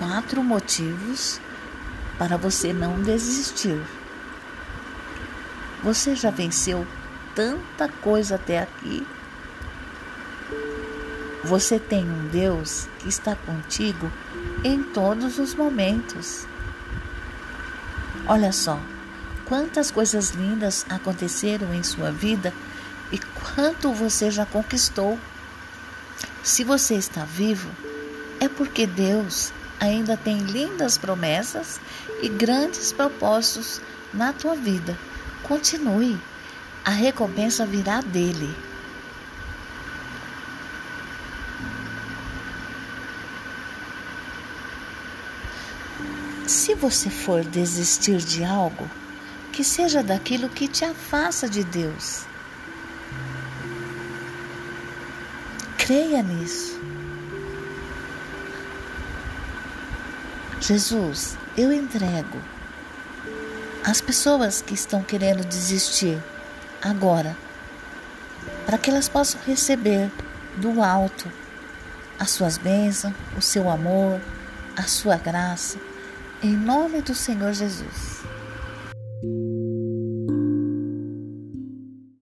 [0.00, 1.38] quatro motivos
[2.16, 3.78] para você não desistir.
[5.82, 6.86] Você já venceu
[7.34, 9.06] tanta coisa até aqui.
[11.44, 14.10] Você tem um Deus que está contigo
[14.64, 16.46] em todos os momentos.
[18.26, 18.80] Olha só,
[19.44, 22.54] quantas coisas lindas aconteceram em sua vida
[23.12, 25.18] e quanto você já conquistou.
[26.42, 27.68] Se você está vivo,
[28.38, 31.80] é porque Deus ainda tem lindas promessas
[32.22, 33.80] e grandes propósitos
[34.12, 34.96] na tua vida.
[35.42, 36.20] Continue,
[36.84, 38.54] a recompensa virá dele.
[46.46, 48.88] Se você for desistir de algo,
[49.52, 52.24] que seja daquilo que te afasta de Deus.
[55.78, 56.80] Creia nisso.
[60.60, 62.38] Jesus, eu entrego
[63.82, 66.22] as pessoas que estão querendo desistir
[66.82, 67.34] agora,
[68.66, 70.10] para que elas possam receber
[70.56, 71.32] do alto
[72.18, 74.20] as suas bênçãos, o seu amor,
[74.76, 75.78] a sua graça,
[76.42, 78.20] em nome do Senhor Jesus.